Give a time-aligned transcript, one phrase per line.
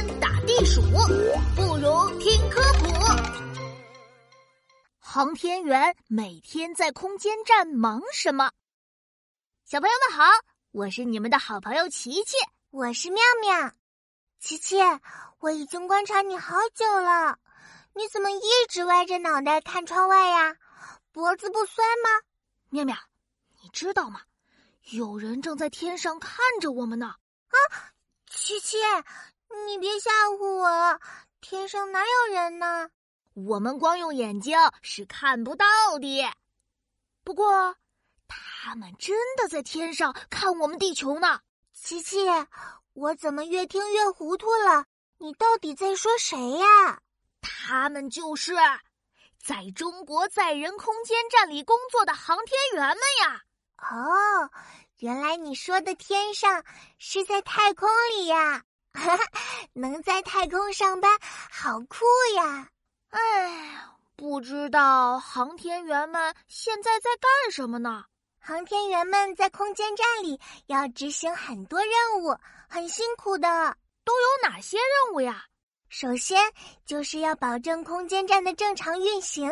[0.00, 0.80] 天打地鼠，
[1.54, 2.88] 不如听科普。
[4.98, 8.50] 航天员每天在空间站忙什么？
[9.66, 10.24] 小朋友们好，
[10.70, 12.34] 我是你们的好朋友琪琪，
[12.70, 13.72] 我是妙妙。
[14.38, 14.78] 琪琪，
[15.38, 17.38] 我已经观察你好久了，
[17.94, 18.40] 你怎么一
[18.70, 20.56] 直歪着脑袋看窗外呀？
[21.12, 22.08] 脖子不酸吗？
[22.70, 22.96] 妙妙，
[23.62, 24.22] 你知道吗？
[24.92, 27.16] 有人正在天上看着我们呢。
[27.48, 27.56] 啊！
[28.30, 28.78] 琪琪，
[29.66, 31.00] 你别吓唬我！
[31.40, 32.90] 天上哪有人呢？
[33.34, 35.66] 我们光用眼睛是看不到
[35.98, 36.32] 的。
[37.24, 37.74] 不过，
[38.28, 41.40] 他们真的在天上看我们地球呢。
[41.72, 42.18] 琪琪，
[42.92, 44.84] 我怎么越听越糊涂了？
[45.18, 47.00] 你到底在说谁呀？
[47.40, 48.54] 他们就是
[49.42, 53.42] 在中国载人空间站里工作的航天员们呀。
[53.78, 54.50] 哦。
[54.98, 56.62] 原来你说的天上
[56.98, 58.62] 是在太空里呀，
[59.72, 61.10] 能在太空上班
[61.50, 62.04] 好酷
[62.36, 62.68] 呀！
[63.10, 63.78] 哎，
[64.16, 68.04] 不知道航天员们现在在干什么呢？
[68.38, 72.36] 航天员们在空间站里要执行很多任务，
[72.68, 73.76] 很辛苦的。
[74.02, 75.44] 都有哪些任务呀？
[75.88, 76.52] 首先
[76.86, 79.50] 就是要保证空间站的正常运行。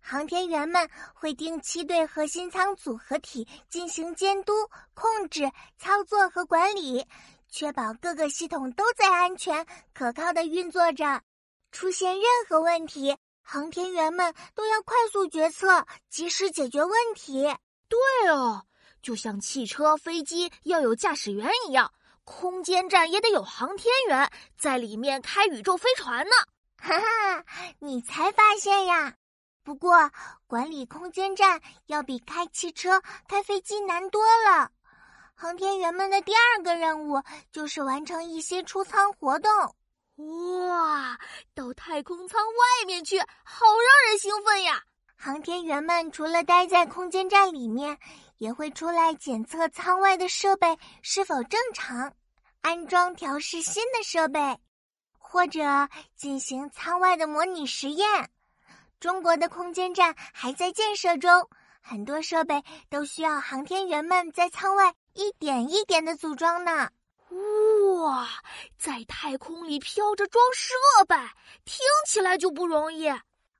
[0.00, 4.52] 航天员们会定期对核心舱组合体进行监督、
[4.94, 7.04] 控制、操作和管理，
[7.50, 11.22] 确保各个系统都在安全可靠的运作着。
[11.70, 17.42] 出现任何问题，航天员们都要快速决策，及时解决问题。
[17.88, 18.64] 对哦，
[19.02, 21.92] 就像汽车、飞机要有驾驶员一样，
[22.24, 26.30] 空间站也得有航天员在里面开宇宙飞船呢。
[26.80, 27.44] 哈哈，
[27.80, 29.14] 你才发现呀！
[29.64, 30.10] 不过，
[30.46, 34.70] 管理空间站要比开汽车、开飞机难多了。
[35.40, 37.22] 航天员们的第二个任务
[37.52, 39.52] 就是完成一些出舱活动。
[40.66, 41.16] 哇，
[41.54, 44.82] 到太空舱外面去，好让人兴奋呀！
[45.14, 47.96] 航天员们除了待在空间站里面，
[48.38, 52.12] 也会出来检测舱外的设备是否正常，
[52.62, 54.58] 安装调试新的设备，
[55.20, 55.60] 或者
[56.16, 58.28] 进行舱外的模拟实验。
[58.98, 61.48] 中国的空间站还在建设中，
[61.88, 66.90] 很多设备都需要航天员们在舱外一点一点的组装呢。
[68.02, 68.28] 哇，
[68.76, 70.74] 在太空里飘着装设
[71.06, 71.16] 备，
[71.64, 73.08] 听起来就不容易。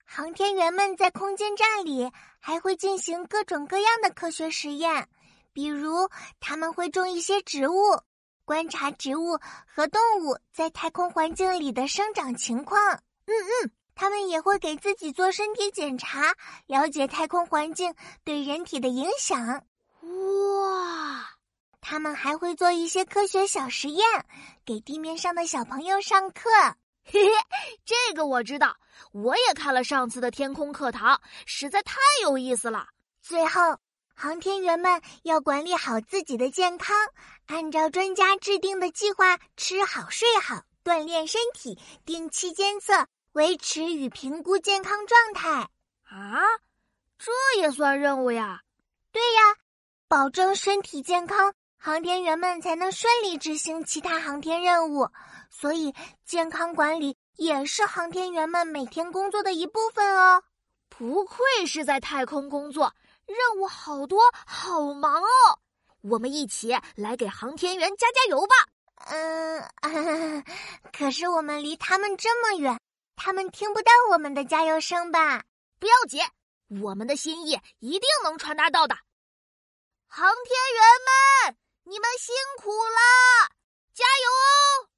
[0.04, 5.08] 航天员们在空间站里还会进行各种各样的科学实验，
[5.54, 7.80] 比如他们会种一些植物，
[8.44, 12.78] 观察植物和动物在太空环境里的生长情况。
[13.24, 13.32] 嗯
[13.64, 13.70] 嗯。
[14.00, 16.32] 他们也会给自己做身体检查，
[16.66, 17.92] 了解太空环境
[18.22, 19.64] 对人体的影响。
[20.02, 21.28] 哇！
[21.80, 24.06] 他们还会做一些科学小实验，
[24.64, 26.48] 给地面上的小朋友上课。
[27.02, 27.32] 嘿嘿，
[27.84, 28.76] 这个我知道，
[29.10, 32.86] 我也看了上次的天空课堂，实在太有意思了。
[33.20, 33.78] 最后，
[34.14, 36.96] 航天员们要管理好自己的健康，
[37.46, 41.76] 按照专家制定的计划吃好睡好，锻炼身体，
[42.06, 43.08] 定期监测。
[43.38, 45.70] 维持与评估健康状态
[46.10, 46.40] 啊，
[47.16, 48.62] 这也算任务呀？
[49.12, 49.40] 对呀，
[50.08, 55.08] 保证身体健康，航天员们才能顺利执行其他航天任务。
[55.50, 55.94] 所以，
[56.24, 60.42] 健康管理也是航天员们每天工作的一部分哦。
[60.88, 62.92] 不愧是在太空工作，
[63.24, 65.60] 任务好多，好忙哦。
[66.00, 68.56] 我们一起来给航天员加加油吧。
[69.06, 70.44] 嗯，
[70.92, 72.76] 可是我们离他们这么远。
[73.20, 75.44] 他们听不到我们的加油声吧？
[75.80, 76.20] 不要紧
[76.80, 78.96] 我们的心意一定能传达到的。
[80.06, 80.82] 航天员
[81.48, 83.00] 们你们辛苦了
[83.92, 84.88] 加油哦！